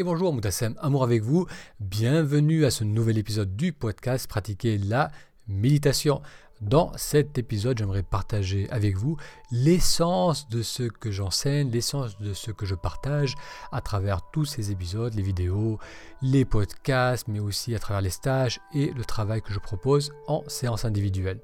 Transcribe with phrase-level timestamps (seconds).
[0.00, 1.46] Et bonjour Moutassem, amour avec vous.
[1.78, 5.10] Bienvenue à ce nouvel épisode du podcast Pratiquer la
[5.46, 6.22] méditation.
[6.62, 9.18] Dans cet épisode, j'aimerais partager avec vous
[9.52, 13.34] l'essence de ce que j'enseigne, l'essence de ce que je partage
[13.72, 15.78] à travers tous ces épisodes, les vidéos,
[16.22, 20.44] les podcasts, mais aussi à travers les stages et le travail que je propose en
[20.46, 21.42] séance individuelle.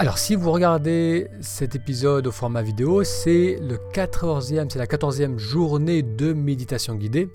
[0.00, 5.36] Alors si vous regardez cet épisode au format vidéo, c'est le 14e, c'est la 14e
[5.36, 7.28] journée de méditation guidée.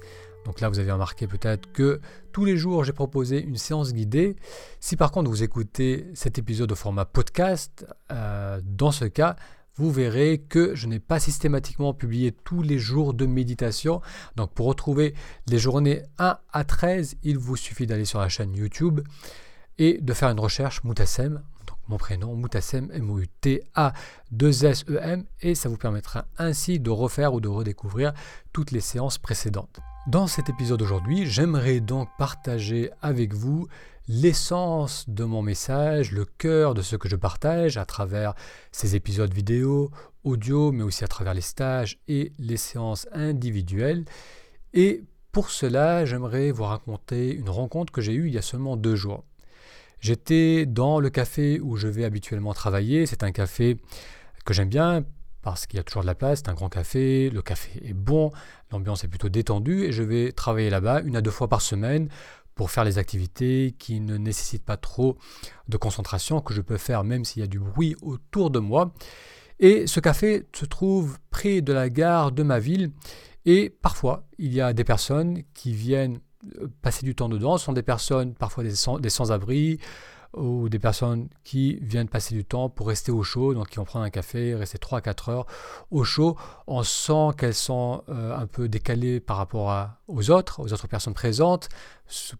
[0.46, 4.36] Donc là, vous avez remarqué peut-être que tous les jours, j'ai proposé une séance guidée.
[4.80, 9.36] Si par contre vous écoutez cet épisode au format podcast, euh, dans ce cas,
[9.76, 14.02] vous verrez que je n'ai pas systématiquement publié tous les jours de méditation.
[14.38, 15.14] Donc pour retrouver
[15.46, 19.02] les journées 1 à 13, il vous suffit d'aller sur la chaîne YouTube
[19.78, 21.44] et de faire une recherche Moutassem,
[21.88, 28.14] mon prénom, Moutassem, M-O-U-T-A-2-S-E-M, et ça vous permettra ainsi de refaire ou de redécouvrir
[28.54, 29.80] toutes les séances précédentes.
[30.08, 33.68] Dans cet épisode aujourd'hui, j'aimerais donc partager avec vous
[34.08, 38.36] l'essence de mon message, le cœur de ce que je partage à travers
[38.72, 39.90] ces épisodes vidéo,
[40.24, 44.06] audio, mais aussi à travers les stages et les séances individuelles.
[44.74, 48.78] Et pour cela, j'aimerais vous raconter une rencontre que j'ai eue il y a seulement
[48.78, 49.24] deux jours.
[50.00, 53.06] J'étais dans le café où je vais habituellement travailler.
[53.06, 53.78] C'est un café
[54.46, 55.04] que j'aime bien
[55.46, 57.94] parce qu'il y a toujours de la place, c'est un grand café, le café est
[57.94, 58.32] bon,
[58.72, 62.10] l'ambiance est plutôt détendue et je vais travailler là-bas une à deux fois par semaine
[62.56, 65.18] pour faire les activités qui ne nécessitent pas trop
[65.68, 68.94] de concentration, que je peux faire même s'il y a du bruit autour de moi.
[69.60, 72.92] Et ce café se trouve près de la gare de ma ville
[73.46, 76.22] et parfois il y a des personnes qui viennent
[76.82, 79.80] passer du temps dedans sont des personnes, parfois des, sans, des sans-abri,
[80.36, 83.86] ou des personnes qui viennent passer du temps pour rester au chaud, donc qui vont
[83.86, 85.46] prendre un café, rester 3-4 heures
[85.92, 86.36] au chaud.
[86.68, 90.88] On sent qu'elles sont euh, un peu décalées par rapport à, aux autres, aux autres
[90.88, 91.70] personnes présentes,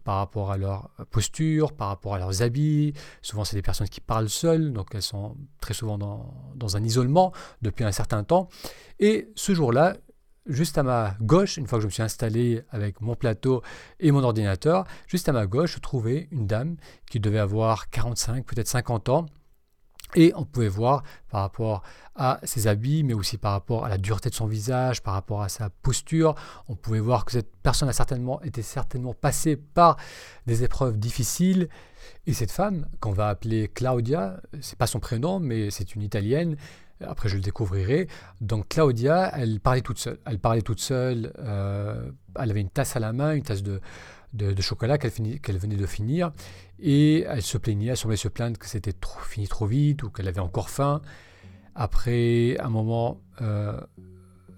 [0.04, 2.92] par rapport à leur posture, par rapport à leurs habits.
[3.22, 6.84] Souvent, c'est des personnes qui parlent seules, donc elles sont très souvent dans, dans un
[6.84, 8.48] isolement depuis un certain temps.
[9.00, 9.96] Et ce jour-là,
[10.46, 13.62] juste à ma gauche, une fois que je me suis installé avec mon plateau
[14.00, 16.76] et mon ordinateur, juste à ma gauche, je trouvais une dame
[17.10, 19.26] qui devait avoir 45, peut-être 50 ans.
[20.14, 21.82] Et on pouvait voir par rapport
[22.14, 25.42] à ses habits, mais aussi par rapport à la dureté de son visage, par rapport
[25.42, 26.34] à sa posture,
[26.68, 29.96] on pouvait voir que cette personne a certainement été certainement passée par
[30.46, 31.68] des épreuves difficiles.
[32.26, 36.56] Et cette femme, qu'on va appeler Claudia, c'est pas son prénom, mais c'est une italienne,
[37.04, 38.08] après, je le découvrirai.
[38.40, 40.18] Donc, Claudia, elle parlait toute seule.
[40.24, 41.32] Elle parlait toute seule.
[41.38, 43.80] Euh, elle avait une tasse à la main, une tasse de,
[44.32, 46.32] de, chocolat qu'elle venait de finir.
[46.78, 50.28] Et elle se plaignait, elle semblait se plaindre que c'était fini trop vite ou qu'elle
[50.28, 51.00] avait encore faim.
[51.74, 53.78] Après un moment, euh,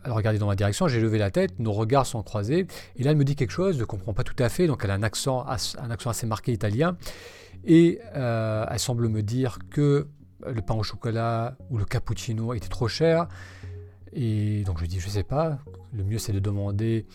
[0.04, 2.66] elle regardait dans ma direction, j'ai levé la tête, nos regards sont croisés.
[2.96, 4.66] Et là, elle me dit quelque chose, je ne comprends pas tout à fait.
[4.66, 6.96] Donc, elle a un accent, un accent assez marqué italien.
[7.64, 10.06] Et euh, elle semble me dire que
[10.46, 13.28] le pain au chocolat ou le cappuccino était trop cher.
[14.12, 15.58] Et donc je lui dis, je sais pas,
[15.92, 17.06] le mieux c'est de demander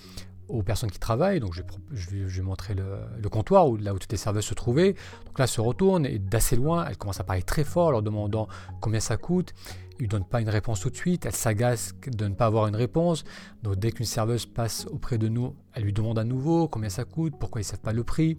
[0.47, 1.39] aux personnes qui travaillent.
[1.39, 4.45] Donc je, je, je lui ai montré le, comptoir, où, là où toutes les serveuses
[4.45, 4.93] se trouvaient.
[5.25, 8.01] Donc là, elle se retourne et d'assez loin, elle commence à parler très fort, leur
[8.01, 8.47] demandant
[8.81, 9.53] combien ça coûte.
[9.99, 12.67] Ils ne donnent pas une réponse tout de suite, elle s'agace de ne pas avoir
[12.67, 13.23] une réponse.
[13.61, 17.05] Donc dès qu'une serveuse passe auprès de nous, elle lui demande à nouveau combien ça
[17.05, 18.37] coûte, pourquoi ils ne savent pas le prix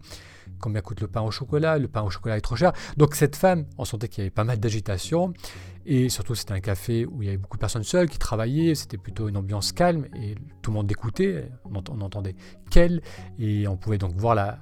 [0.60, 2.72] combien coûte le pain au chocolat, le pain au chocolat est trop cher.
[2.96, 5.32] Donc cette femme, on sentait qu'il y avait pas mal d'agitation,
[5.86, 8.74] et surtout c'était un café où il y avait beaucoup de personnes seules qui travaillaient,
[8.74, 12.36] c'était plutôt une ambiance calme, et tout le monde écoutait, on, entendait
[12.70, 13.02] qu'elle,
[13.38, 14.52] et on pouvait donc voir euh,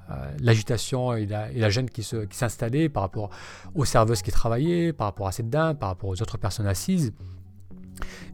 [0.41, 3.31] l'agitation et, la, gêne qui s'installait par rapport
[3.75, 7.13] aux serveuses qui travaillaient, par rapport à cette dame, par rapport aux autres personnes assises.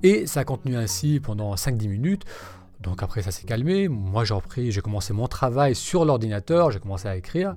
[0.03, 2.25] Et ça a continué ainsi pendant 5-10 minutes.
[2.81, 6.79] Donc après ça s'est calmé, moi j'ai repris, j'ai commencé mon travail sur l'ordinateur, j'ai
[6.79, 7.55] commencé à écrire.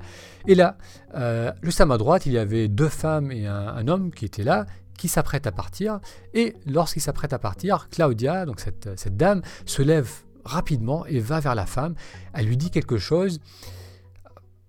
[0.48, 0.78] Et là,
[1.16, 4.44] euh, juste à ma droite, il y avait deux femmes et un, homme qui étaient
[4.44, 4.66] là,
[4.98, 6.00] qui s'apprêtent à partir.
[6.34, 10.12] Et lorsqu'ils s'apprêtent à partir, Claudia, donc cette, cette dame, se lève
[10.44, 11.94] rapidement et va vers la femme.
[12.34, 13.40] Elle lui dit quelque chose.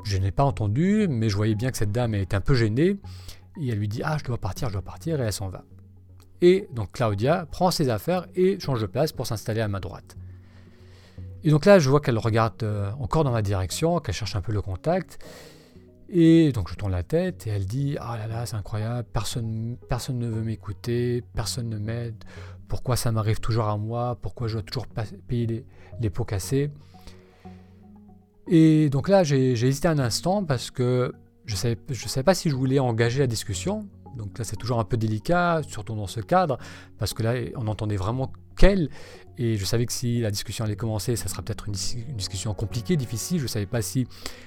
[0.05, 2.99] Je n'ai pas entendu, mais je voyais bien que cette dame était un peu gênée.
[3.61, 5.65] Et elle lui dit Ah, je dois partir, je dois partir, et elle s'en va.
[6.43, 10.17] Et donc Claudia prend ses affaires et change de place pour s'installer à ma droite.
[11.45, 14.41] Et donc là, je vois qu'elle regarde euh, encore dans ma direction, qu'elle cherche un
[14.41, 15.19] peu le contact.
[16.15, 19.79] Et donc je tourne la tête et elle dit Ah là là, c'est incroyable, personne,
[19.89, 22.23] personne ne veut m'écouter, personne ne m'aide.
[22.69, 24.19] Pourquoi ça m'arrive toujours à moi?
[24.21, 24.87] Pourquoi je dois toujours
[25.27, 25.65] payer
[26.01, 26.71] les, pots cassés
[28.47, 31.13] Et donc là, j'ai hésité un instant parce que
[31.47, 33.87] je ne savais, je pas si je voulais engager la discussion.
[34.17, 36.59] Donc là, c'est toujours un peu délicat, surtout dans ce cadre,
[36.99, 38.89] parce que là, on entendait vraiment qu'elle.
[39.39, 41.75] Et je savais que si la discussion allait commencer, ça sera peut-être une,
[42.15, 43.39] discussion compliquée, difficile.
[43.39, 44.07] Je ne savais pas si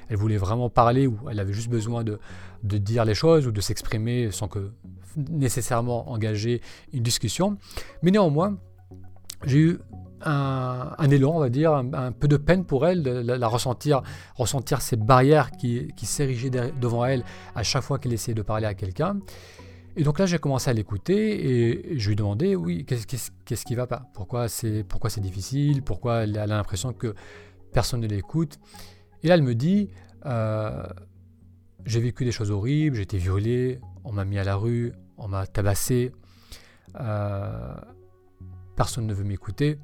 [0.10, 2.20] elle voulait vraiment parler ou elle avait juste besoin de,
[2.64, 4.72] dire les choses ou de s'exprimer sans que
[5.18, 6.62] nécessairement engager
[6.94, 7.58] une discussion.
[8.04, 8.58] Mais néanmoins,
[9.46, 9.80] j'ai eu
[10.22, 14.02] un, élan, on va dire, un, peu de peine pour elle, de la, ressentir,
[14.36, 17.24] ressentir ces barrières qui, qui s'érigeaient devant elle
[17.56, 19.18] à chaque fois qu'elle essayait de parler à quelqu'un.
[19.98, 23.88] Et donc là, j'ai commencé à l'écouter et je lui demandais, oui, qu'est-ce qui va
[23.88, 24.10] pas?
[24.14, 25.84] Pourquoi c'est pourquoi c'est difficile?
[25.84, 27.16] Pourquoi elle a l'impression que
[27.72, 28.60] personne ne l'écoute?
[29.24, 29.90] Et là, elle me dit,
[30.26, 30.84] euh,
[31.86, 35.30] j'ai vécu des choses horribles, j'ai été violée, on m'a mis à la rue, on
[35.30, 36.12] m'a tabassé,
[37.00, 37.76] euh,
[38.76, 39.80] personne ne veut m'écouter.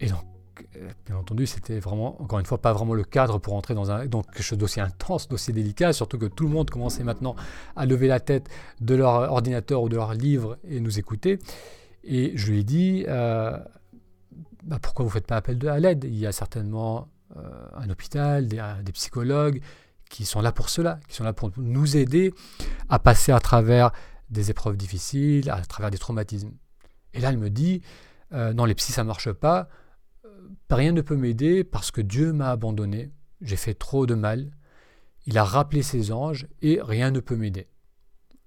[0.00, 0.24] Et donc,
[0.76, 3.90] euh, bien entendu, c'était vraiment, encore une fois, pas vraiment le cadre pour entrer dans
[3.90, 7.36] un donc, quelque chose d'aussi intense, d'aussi délicat, surtout que tout le monde commençait maintenant
[7.76, 8.48] à lever la tête
[8.80, 11.38] de leur ordinateur ou de leur livre et nous écouter.
[12.04, 13.56] Et je lui ai dit, euh,
[14.64, 16.04] bah, pourquoi vous ne faites pas appel à l'aide?
[16.04, 17.40] Il y a certainement euh,
[17.74, 19.60] un hôpital, des, des, psychologues
[20.10, 22.34] qui sont là pour cela, qui sont là pour nous aider
[22.88, 23.92] à passer à travers
[24.30, 26.52] des épreuves difficiles, à travers des traumatismes.
[27.14, 27.82] Et là, elle me dit,
[28.32, 29.68] non, les psys, ça ne marche pas
[30.72, 33.10] Rien ne peut m'aider parce que Dieu m'a abandonné,
[33.42, 34.50] j'ai fait trop de mal,
[35.26, 37.68] il a rappelé ses anges et rien ne peut m'aider.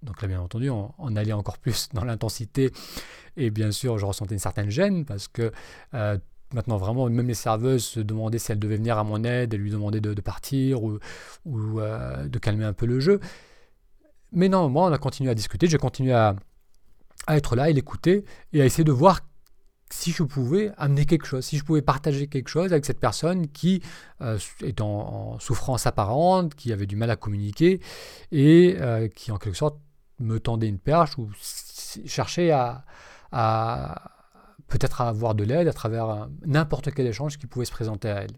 [0.01, 2.72] Donc là, bien entendu, on, allait encore plus dans l'intensité
[3.38, 5.51] et bien sûr, je ressentais une certaine gêne parce que
[5.94, 6.18] euh,
[6.51, 9.57] maintenant, vraiment, même les serveuses se demandaient si elles devaient venir à mon aide et
[9.57, 11.00] lui demander de, partir ou,
[11.80, 13.19] euh, de calmer un peu le jeu.
[14.31, 16.36] Mais non, moi, on a continué à discuter, j'ai continué à,
[17.28, 19.21] à être là et l'écouter et à essayer de voir
[19.92, 23.48] si je pouvais amener quelque chose, si je pouvais partager quelque chose avec cette personne
[23.48, 23.82] qui
[24.22, 27.80] euh, est en, souffrance apparente, qui avait du mal à communiquer
[28.32, 29.80] et euh, qui en quelque sorte
[30.20, 31.30] me tendait une perche ou
[32.06, 32.84] cherchait à,
[34.68, 38.38] peut-être avoir de l'aide à travers n'importe quel échange qui pouvait se présenter à elle.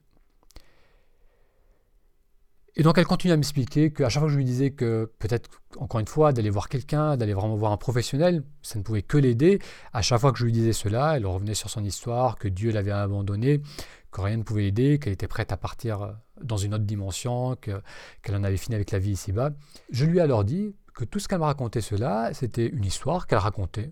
[2.79, 5.49] Et donc elle continue à m'expliquer qu'à chaque fois que je lui disais que peut-être,
[5.77, 9.17] encore une fois, d'aller voir quelqu'un, d'aller vraiment voir un professionnel, ça ne pouvait que
[9.17, 9.57] l'aider,
[9.93, 12.71] à chaque fois que je lui disais cela, elle revenait sur son histoire, que Dieu
[12.71, 13.63] l'avait abandonnée,
[14.11, 16.11] que rien ne pouvait l'aider, qu'elle était prête à partir euh,
[16.43, 19.49] dans une autre dimension, qu'elle en avait fini avec la vie ici-bas.
[19.89, 23.25] Je lui ai alors dit que tout ce qu'elle me racontait cela, c'était une histoire
[23.25, 23.91] qu'elle racontait,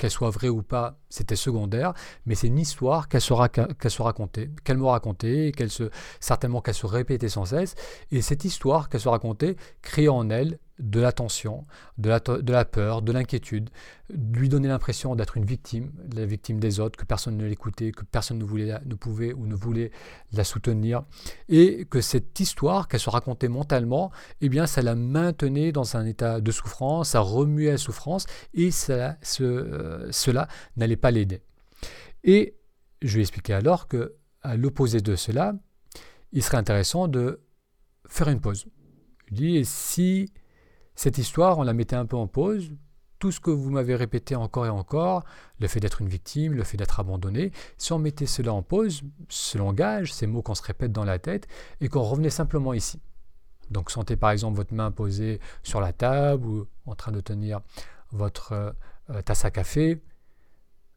[0.00, 1.92] qu'elle soit vraie ou pas, c'était secondaire,
[2.24, 6.62] mais c'est une histoire qu'elle se, qu'elle se racontait, qu'elle me racontait, qu'elle se, certainement
[6.62, 7.74] qu'elle se répétait sans cesse,
[8.10, 11.66] et cette histoire qu'elle se racontait créait en elle de l'attention,
[11.98, 13.70] de la, peur, de l'inquiétude,
[14.10, 18.04] lui donner l'impression d'être une victime, la victime des autres, que personne ne l'écoutait, que
[18.04, 19.90] personne ne, voulait, ne pouvait ou ne voulait
[20.32, 21.04] la soutenir,
[21.48, 24.10] et que cette histoire qu'elle se racontait mentalement,
[24.40, 28.70] eh bien, ça la maintenait dans un état de souffrance, ça remuait la souffrance, et
[28.70, 31.42] ça, euh, cela n'allait pas l'aider.
[32.24, 32.56] Et
[33.02, 35.54] je lui ai expliqué alors que, à l'opposé de cela,
[36.32, 37.40] il serait intéressant de
[38.08, 38.66] faire une pause.
[39.26, 40.32] Je lui dit, et si
[41.00, 42.72] cette histoire, on la mettait un peu en pause.
[43.18, 45.24] Tout ce que vous m'avez répété encore et encore,
[45.58, 49.00] le fait d'être une victime, le fait d'être abandonné, si on mettait cela en pause,
[49.30, 51.48] ce langage, ces mots qu'on se répète dans la tête,
[51.80, 53.00] et qu'on revenait simplement ici.
[53.70, 57.60] Donc sentez par exemple votre main posée sur la table ou en train de tenir
[58.12, 58.74] votre
[59.08, 60.02] euh, tasse à café.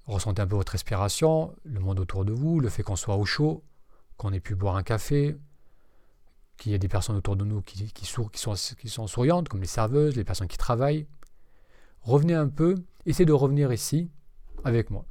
[0.05, 3.23] Ressentez un peu votre respiration, le monde autour de vous, le fait qu'on soit au
[3.23, 3.63] chaud,
[4.17, 5.37] qu'on ait pu boire un café,
[6.63, 9.67] qu'il y a des personnes autour de nous qui, sont, qui sont souriantes, comme les
[9.67, 11.07] serveuses, les personnes qui travaillent.
[12.01, 14.09] Revenez un peu, essayez de revenir ici
[14.63, 15.05] avec moi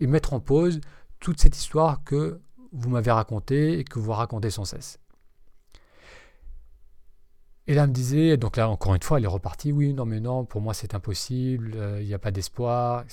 [0.00, 0.80] et mettre en pause
[1.18, 2.40] toute cette histoire que
[2.72, 4.98] vous m'avez racontée et que vous racontez sans cesse.
[7.66, 10.04] Et là, elle me disait, donc là, encore une fois, elle est repartie, oui, non,
[10.04, 13.04] mais non, pour moi, c'est impossible, euh, il n'y a pas d'espoir.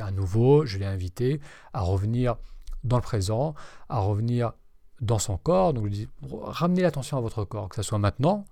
[0.00, 1.40] À nouveau, je l'ai invité
[1.72, 2.36] à revenir
[2.82, 3.54] dans le présent,
[3.88, 4.52] à revenir
[5.00, 5.72] dans son corps.
[5.72, 8.44] Donc je dis, ramenez l'attention à votre corps, que ce soit maintenant,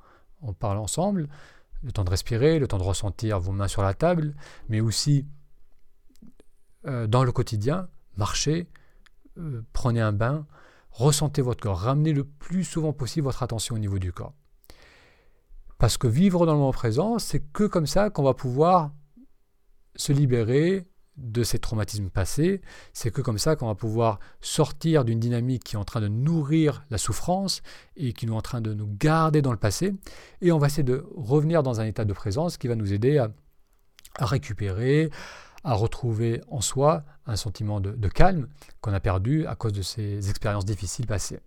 [0.42, 1.28] on parle ensemble,
[1.82, 4.34] le temps de respirer, le temps de ressentir vos mains sur la table,
[4.68, 5.26] mais aussi
[6.86, 8.68] euh, dans le quotidien, marchez,
[9.38, 10.46] euh, prenez un bain,
[10.90, 14.34] ressentez votre corps, ramenez le plus souvent possible votre attention au niveau du corps.
[15.78, 18.92] Parce que vivre dans le moment présent, c'est que comme ça qu'on va pouvoir
[19.96, 20.86] se libérer
[21.16, 22.60] de ces traumatismes passés,
[22.92, 26.08] c'est que comme ça qu'on va pouvoir sortir d'une dynamique qui est en train de
[26.08, 27.62] nourrir la souffrance
[27.96, 29.94] et qui est en train de nous garder dans le passé,
[30.40, 33.18] et on va essayer de revenir dans un état de présence qui va nous aider
[33.18, 33.30] à,
[34.18, 35.10] récupérer,
[35.62, 38.48] à retrouver en soi un sentiment de, calme
[38.80, 41.40] qu'on a perdu à cause de ces expériences difficiles passées.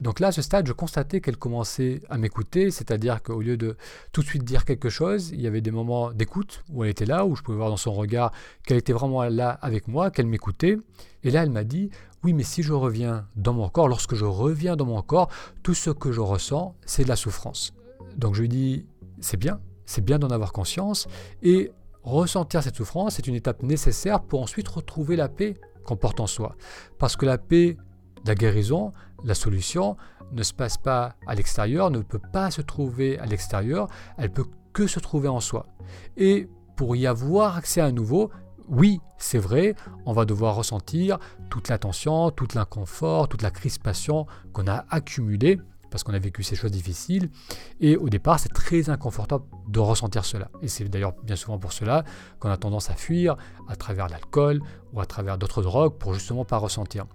[0.00, 3.76] Donc là, à ce stade, je constatais qu'elle commençait à m'écouter, c'est-à-dire qu'au lieu de
[4.12, 7.04] tout de suite dire quelque chose, il y avait des moments d'écoute où elle était
[7.04, 8.32] là, où je pouvais voir dans son regard
[8.64, 10.78] qu'elle était vraiment là avec moi, qu'elle m'écoutait.
[11.24, 11.90] Et là, elle m'a dit,
[12.22, 15.30] oui, mais si je reviens dans mon corps, lorsque je reviens dans mon corps,
[15.62, 17.72] tout ce que je ressens, c'est de la souffrance.
[18.16, 18.86] Donc je lui dis,
[19.20, 21.08] c'est bien, c'est bien d'en avoir conscience,
[21.42, 21.72] et
[22.04, 26.26] ressentir cette souffrance est une étape nécessaire pour ensuite retrouver la paix qu'on porte en
[26.26, 26.54] soi.
[26.98, 27.76] Parce que la paix,
[28.28, 28.92] la guérison,
[29.24, 29.96] la solution
[30.32, 34.44] ne se passe pas à l'extérieur, ne peut pas se trouver à l'extérieur, elle peut
[34.72, 35.66] que se trouver en soi.
[36.16, 38.30] Et pour y avoir accès à nouveau,
[38.68, 41.18] oui, c'est vrai, on va devoir ressentir
[41.50, 45.58] toute la tension, tout l'inconfort, toute la crispation qu'on a accumulée
[45.90, 47.30] parce qu'on a vécu ces choses difficiles.
[47.80, 50.50] Et au départ, c'est très inconfortable de ressentir cela.
[50.60, 52.04] Et c'est d'ailleurs bien souvent pour cela
[52.40, 54.60] qu'on a tendance à fuir à travers l'alcool
[54.92, 57.06] ou à travers d'autres drogues pour justement pas ressentir.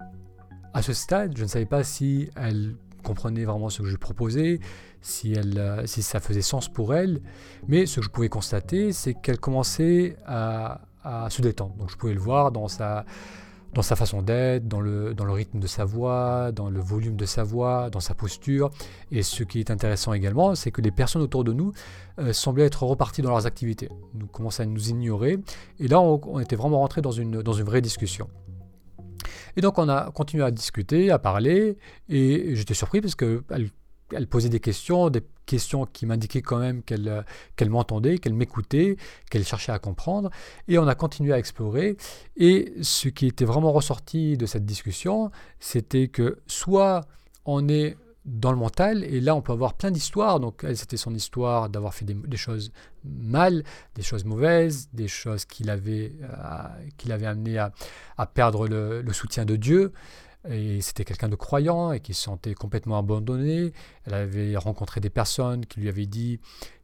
[0.74, 4.60] À ce stade, je ne savais pas si elle comprenait vraiment ce que je proposais,
[5.01, 7.22] si, elle, euh, si ça faisait sens pour elle,
[7.68, 10.82] mais ce que je pouvais constater, c'est qu'elle commençait à,
[11.30, 11.75] se détendre.
[11.75, 13.06] Donc je pouvais le voir dans sa,
[13.74, 17.18] dans sa façon d'être, dans le, dans le rythme de sa voix, dans le volume
[17.18, 18.72] de sa voix, dans sa posture.
[19.12, 21.74] Et ce qui est intéressant également, c'est que les personnes autour de nous
[22.20, 25.39] euh, semblaient être reparties dans leurs activités, nous commençaient à nous ignorer.
[25.80, 28.30] Et là, on, on était vraiment rentré dans une, dans une vraie discussion.
[29.57, 31.77] Et donc on a continué à discuter, à parler,
[32.10, 33.69] et j'étais surpris parce qu'elle
[34.12, 38.98] elle posait des questions, des questions qui m'indiquaient quand même qu'elle qu'elle m'entendait, qu'elle m'écoutait,
[39.29, 40.29] qu'elle cherchait à comprendre.
[40.67, 41.98] Et on a continué à explorer.
[42.38, 47.01] Et ce qui était vraiment ressorti de cette discussion, c'était que soit
[47.45, 49.03] on est dans le mental.
[49.03, 50.39] Et là, on peut avoir plein d'histoires.
[50.39, 52.72] Donc, elle, c'était son histoire d'avoir fait des, choses
[53.03, 53.63] mal,
[53.96, 59.94] des choses mauvaises, des choses qui l'avaient euh, amené à, perdre le, soutien de Dieu.
[60.50, 63.72] Et c'était quelqu'un de croyant et qui se sentait complètement abandonné.
[64.06, 66.39] Elle avait rencontré des personnes qui lui avaient dit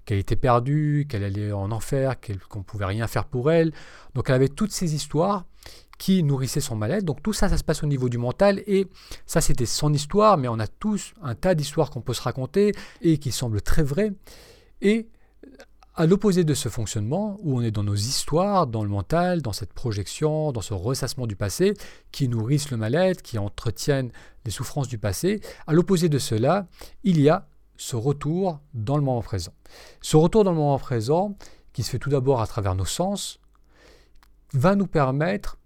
[0.05, 2.15] qu'elle était perdue, qu'elle allait en enfer,
[2.49, 3.73] qu'on ne pouvait rien faire pour elle.
[4.15, 5.45] Donc elle avait toutes ces histoires
[5.99, 7.05] qui nourrissait son mal-être.
[7.05, 8.87] Donc tout ça, ça se passe au niveau du mental et
[9.27, 12.73] ça, c'était son histoire, mais on a tous un tas d'histoires qu'on peut se raconter
[13.01, 14.13] et qui semblent très vraies.
[14.81, 15.09] Et
[15.95, 19.51] à l'opposé de ce fonctionnement, où on est dans nos histoires, dans le mental, dans
[19.51, 21.73] cette projection, dans ce ressassement du passé,
[22.13, 24.11] qui nourrissent le mal-être, qui entretiennent
[24.45, 26.67] les souffrances du passé, à l'opposé de cela,
[27.03, 29.51] il y a ce retour dans le moment présent.
[30.01, 31.35] Ce retour dans le moment présent,
[31.73, 33.41] qui se fait tout d'abord à travers nos sens,
[34.53, 35.58] va nous permettre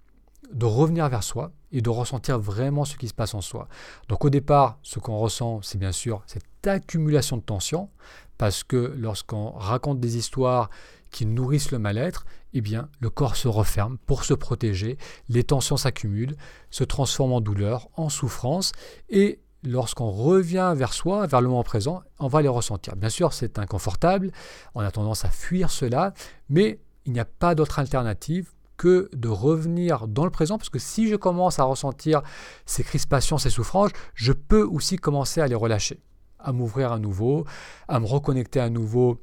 [0.54, 3.68] de revenir vers soi et de ressentir vraiment ce qui se passe en soi.
[4.08, 7.90] Donc au départ, ce qu'on ressent, c'est bien sûr cette accumulation de tension,
[8.38, 10.70] parce que lorsqu'on raconte des histoires
[11.12, 14.98] qui nourrissent le mal-être, eh bien le corps se referme pour se protéger,
[15.30, 16.36] les tensions s'accumulent,
[16.70, 18.72] se transforment en douleur, en souffrance,
[19.10, 22.96] et lorsqu'on revient vers soi, vers le moment présent, on va les ressentir.
[22.96, 24.32] Bien sûr, c'est inconfortable,
[24.76, 26.14] on a tendance à fuir cela,
[26.50, 30.80] mais il n'y a pas d'autre alternative que de revenir dans le présent, parce que
[30.80, 32.22] si je commence à ressentir
[32.66, 36.02] ces crispations, ces souffrances, je peux aussi commencer à les relâcher,
[36.40, 37.46] à m'ouvrir à nouveau,
[37.88, 39.22] à me reconnecter à nouveau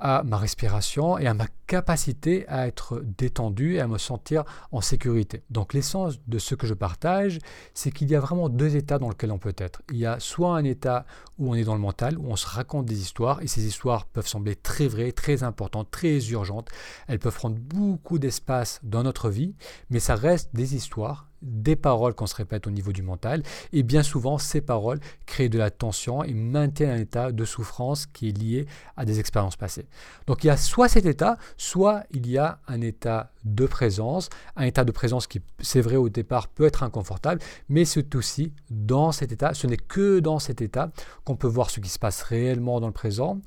[0.00, 4.80] à ma respiration et à ma capacité à être détendu et à me sentir en
[4.80, 5.44] sécurité.
[5.50, 7.38] Donc l'essence de ce que je partage,
[7.74, 9.80] c'est qu'il y a vraiment deux états dans lesquels on peut être.
[9.92, 11.06] Il y a soit un état
[11.38, 14.06] où on est dans le mental, où on se raconte des histoires, et ces histoires
[14.06, 16.70] peuvent sembler très vraies, très importantes, très urgentes.
[17.06, 19.54] Elles peuvent prendre beaucoup d'espace dans notre vie,
[19.90, 23.82] mais ça reste des histoires des paroles qu'on se répète au niveau du mental, et
[23.82, 28.28] bien souvent ces paroles créent de la tension et maintiennent un état de souffrance qui
[28.28, 29.86] est lié à des expériences passées.
[30.26, 34.30] Donc il y a soit cet état, soit il y a un état de présence,
[34.56, 38.54] un état de présence qui, c'est vrai au départ, peut être inconfortable, mais c'est aussi
[38.70, 40.90] dans cet état, ce n'est que dans cet état
[41.26, 43.40] qu'on peut voir ce qui se passe réellement dans le présent,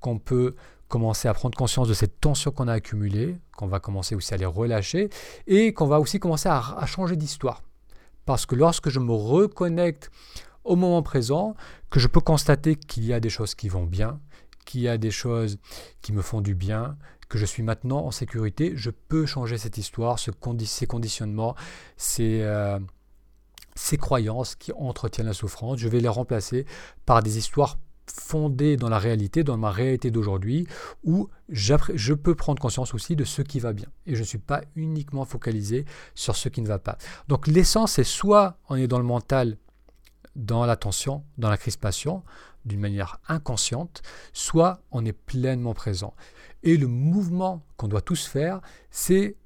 [0.00, 0.56] qu'on peut
[0.88, 4.36] commencer à prendre conscience de cette tension qu'on a accumulée, qu'on va commencer aussi à
[4.36, 5.08] les relâcher,
[5.46, 7.62] et qu'on va aussi commencer à, changer d'histoire.
[8.26, 10.10] Parce que lorsque je me reconnecte
[10.64, 11.54] au moment présent,
[11.88, 14.18] que je peux constater qu'il y a des choses qui vont bien,
[14.70, 15.58] qu'il y a des choses
[16.00, 16.96] qui me font du bien,
[17.28, 20.30] que je suis maintenant en sécurité, je peux changer cette histoire, ce
[20.64, 21.56] ces conditionnements,
[21.96, 22.78] ces, euh,
[23.74, 26.66] ces croyances qui entretiennent la souffrance, je vais les remplacer
[27.04, 30.66] par des histoires fondée dans la réalité, dans ma réalité d'aujourd'hui,
[31.04, 33.86] où je peux prendre conscience aussi de ce qui va bien.
[34.06, 35.84] Et je ne suis pas uniquement focalisé
[36.14, 36.98] sur ce qui ne va pas.
[37.28, 39.56] Donc l'essence, c'est soit on est dans le mental,
[40.34, 42.22] dans la tension, dans la crispation,
[42.64, 44.02] d'une manière inconsciente,
[44.32, 46.14] soit on est pleinement présent.
[46.62, 49.36] Et le mouvement qu'on doit tous faire, c'est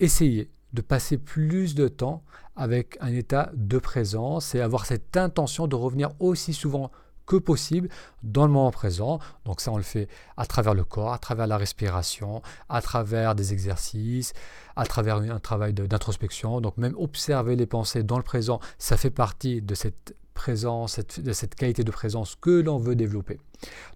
[0.00, 2.22] essayer de passer plus de temps
[2.56, 6.90] avec un état de présence et avoir cette intention de revenir aussi souvent
[7.28, 7.88] que possible
[8.22, 9.20] dans le moment présent.
[9.44, 13.34] Donc ça, on le fait à travers le corps, à travers la respiration, à travers
[13.34, 14.32] des exercices,
[14.76, 16.60] à travers un travail d'introspection.
[16.60, 21.00] Donc même observer les pensées dans le présent, ça fait partie de cette présence,
[21.32, 23.40] cette qualité de présence que l'on veut développer.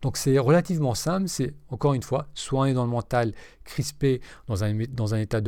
[0.02, 3.32] Donc c'est relativement simple, c'est encore une fois, soit on est dans le mental
[3.64, 5.40] crispé, dans un, dans un état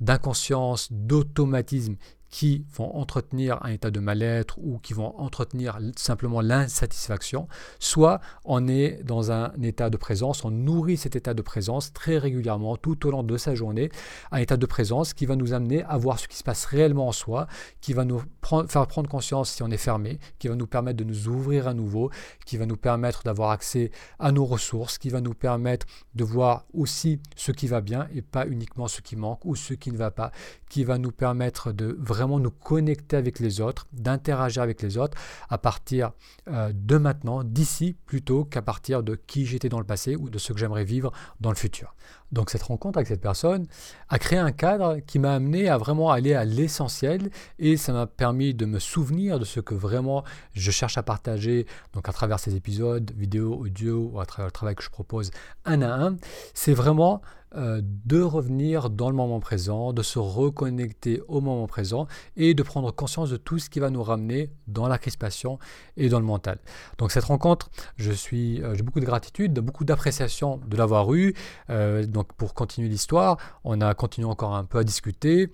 [0.00, 1.96] d'inconscience, d'automatisme
[2.34, 7.46] qui vont entretenir un état de mal-être ou qui vont entretenir simplement l'insatisfaction,
[7.78, 12.18] soit on est dans un état de présence, on nourrit cet état de présence très
[12.18, 13.88] régulièrement tout au long de sa journée,
[14.32, 17.06] un état de présence qui va nous amener à voir ce qui se passe réellement
[17.06, 17.46] en soi,
[17.80, 18.20] qui va nous
[18.68, 21.72] faire prendre conscience si on est fermé, qui va nous permettre de nous ouvrir à
[21.72, 22.10] nouveau,
[22.46, 25.86] qui va nous permettre d'avoir accès à nos ressources, qui va nous permettre
[26.16, 29.72] de voir aussi ce qui va bien et pas uniquement ce qui manque ou ce
[29.72, 30.32] qui ne va pas,
[30.68, 35.16] qui va nous permettre de vraiment nous connecter avec les autres, d'interagir avec les autres
[35.48, 36.12] à partir
[36.48, 40.38] euh, de maintenant, d'ici, plutôt qu'à partir de qui j'étais dans le passé ou de
[40.38, 41.94] ce que j'aimerais vivre dans le futur.
[42.32, 43.66] Donc cette rencontre avec cette personne
[44.08, 48.06] a créé un cadre qui m'a amené à vraiment aller à l'essentiel et ça m'a
[48.06, 52.40] permis de me souvenir de ce que vraiment je cherche à partager donc à travers
[52.40, 55.30] ces épisodes, vidéo, audio ou à travers le travail que je propose
[55.64, 56.16] un à un.
[56.54, 57.22] C'est vraiment
[57.56, 62.06] euh, de revenir dans le moment présent, de se reconnecter au moment présent
[62.36, 65.58] et de prendre conscience de tout ce qui va nous ramener dans la crispation
[65.96, 66.58] et dans le mental.
[66.98, 71.34] Donc cette rencontre, je suis, euh, j'ai beaucoup de gratitude, beaucoup d'appréciation de l'avoir eue.
[71.70, 75.50] Euh, donc pour continuer l'histoire, on a continué encore un peu à discuter.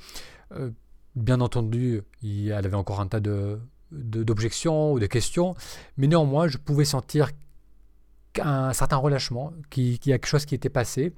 [1.14, 3.60] bien entendu, il, elle avait encore un tas de,
[3.92, 5.54] d'objections ou de questions,
[5.96, 7.30] mais néanmoins, je pouvais sentir
[8.38, 11.12] un certain relâchement, qu'il y a quelque chose qui était passé.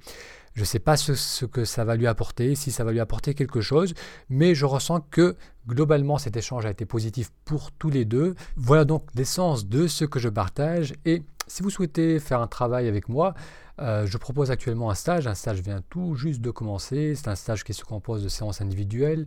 [0.53, 3.33] Je ne sais pas ce, que ça va lui apporter, si ça va lui apporter
[3.33, 3.93] quelque chose,
[4.29, 5.35] mais je ressens que
[5.67, 8.35] globalement cet échange a été positif pour tous les deux.
[8.55, 10.93] Voilà donc l'essence de ce que je partage.
[11.05, 13.33] Et si vous souhaitez faire un travail avec moi,
[13.81, 15.25] euh, je propose actuellement un stage.
[15.25, 17.15] Un stage vient tout juste de commencer.
[17.15, 19.25] C'est un stage qui se compose de séances individuelles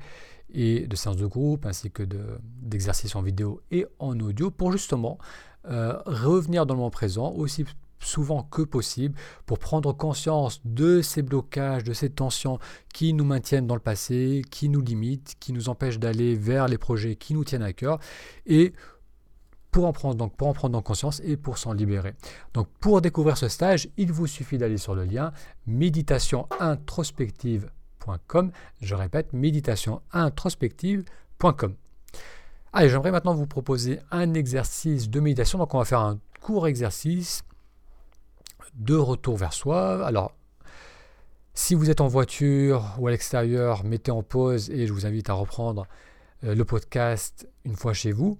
[0.54, 2.04] et de séances de groupe, ainsi que
[2.62, 5.18] d'exercices en vidéo et en audio, pour justement
[5.68, 7.64] euh, revenir dans le moment présent, aussi
[8.00, 9.14] souvent que possible
[9.46, 12.58] pour prendre conscience de ces blocages, de ces tensions
[12.92, 16.78] qui nous maintiennent dans le passé, qui nous limitent, qui nous empêchent d'aller vers les
[16.78, 17.98] projets qui nous tiennent à cœur
[18.46, 18.72] et
[19.70, 22.14] pour en prendre en conscience et pour s'en libérer.
[22.54, 25.32] Donc pour découvrir ce stage, il vous suffit d'aller sur le lien
[25.66, 28.52] méditationintrospective.com.
[28.80, 31.74] Je répète méditationintrospective.com.
[32.72, 35.58] Allez, j'aimerais maintenant vous proposer un exercice de méditation.
[35.58, 37.42] Donc on va faire un court exercice
[38.76, 40.06] de retour vers soi.
[40.06, 40.32] Alors,
[41.54, 45.30] si vous êtes en voiture ou à l'extérieur, mettez en pause et je vous invite
[45.30, 45.86] à reprendre
[46.44, 48.38] euh, le podcast une fois chez vous.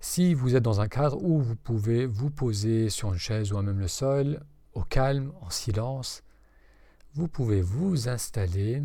[0.00, 3.62] Si vous êtes dans un cadre où vous pouvez vous poser sur une chaise ou
[3.62, 4.40] même le sol,
[4.74, 6.24] au calme, en silence,
[7.14, 8.82] vous pouvez vous installer.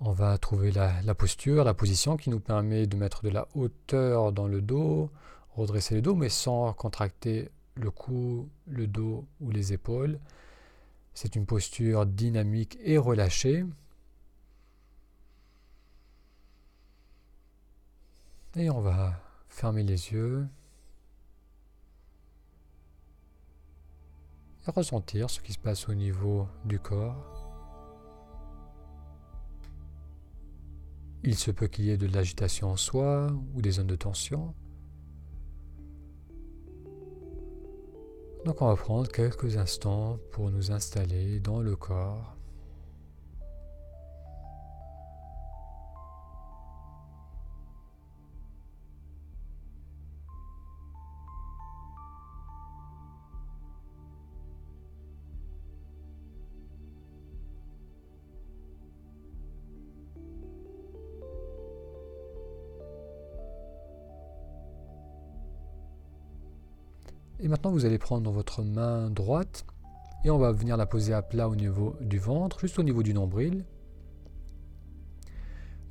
[0.00, 3.46] On va trouver la, la, posture, la position qui nous permet de mettre de la
[3.54, 5.08] hauteur dans le dos,
[5.54, 10.18] redresser le dos, mais sans contracter le cou, le dos ou les épaules.
[11.14, 13.64] C'est une posture dynamique et relâchée.
[18.54, 20.46] Et on va fermer les yeux
[24.66, 27.38] et ressentir ce qui se passe au niveau du corps.
[31.24, 34.54] Il se peut qu'il y ait de l'agitation en soi ou des zones de tension.
[38.44, 42.34] Donc on va prendre quelques instants pour nous installer dans le corps.
[67.42, 69.66] Et maintenant, vous allez prendre votre main droite
[70.24, 73.02] et on va venir la poser à plat au niveau du ventre, juste au niveau
[73.02, 73.64] du nombril.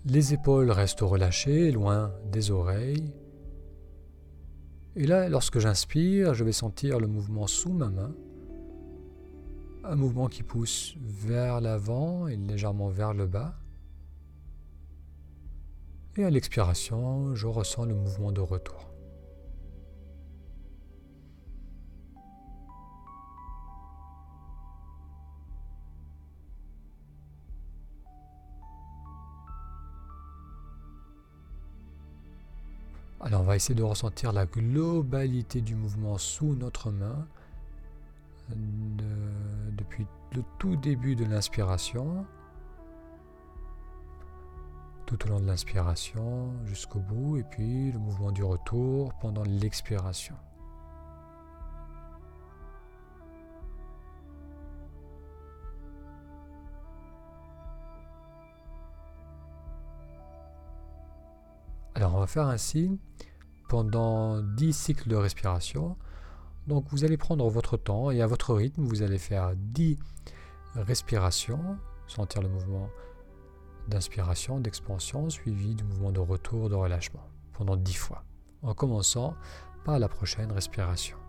[0.05, 3.13] Les épaules restent relâchées, loin des oreilles.
[4.95, 8.15] Et là, lorsque j'inspire, je vais sentir le mouvement sous ma main.
[9.83, 13.59] Un mouvement qui pousse vers l'avant et légèrement vers le bas.
[16.15, 18.90] Et à l'expiration, je ressens le mouvement de retour.
[33.23, 37.27] Alors on va essayer de ressentir la globalité du mouvement sous notre main
[39.77, 42.25] depuis le tout début de l'inspiration,
[45.05, 50.35] tout au long de l'inspiration jusqu'au bout, et puis le mouvement du retour pendant l'expiration.
[62.27, 62.99] Faire ainsi
[63.69, 65.97] pendant 10 cycles de respiration.
[66.67, 69.97] Donc vous allez prendre votre temps et à votre rythme, vous allez faire 10
[70.75, 72.89] respirations, sentir le mouvement
[73.87, 78.23] d'inspiration, d'expansion, suivi du mouvement de retour, de relâchement, pendant 10 fois,
[78.61, 79.35] en commençant
[79.85, 81.20] par la prochaine respiration.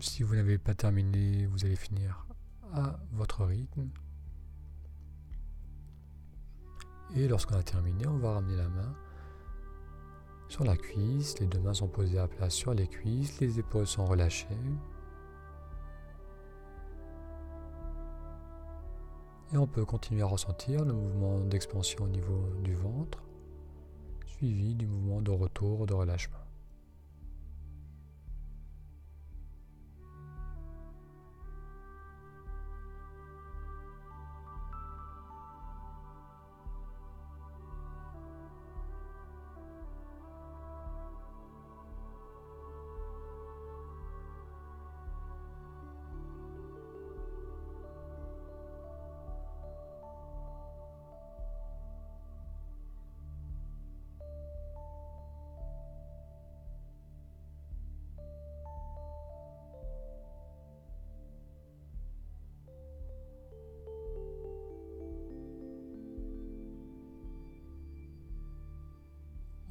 [0.00, 2.26] Si vous n'avez pas terminé, vous allez finir
[2.72, 3.88] à votre rythme.
[7.14, 8.94] Et lorsqu'on a terminé, on va ramener la main
[10.48, 11.38] sur la cuisse.
[11.38, 13.40] Les deux mains sont posées à plat sur les cuisses.
[13.40, 14.48] Les épaules sont relâchées.
[19.52, 23.22] Et on peut continuer à ressentir le mouvement d'expansion au niveau du ventre,
[24.26, 26.43] suivi du mouvement de retour, de relâchement.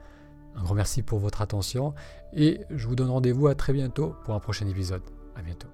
[0.56, 1.92] Un grand merci pour votre attention
[2.32, 5.02] et je vous donne rendez-vous à très bientôt pour un prochain épisode.
[5.36, 5.68] À bientôt.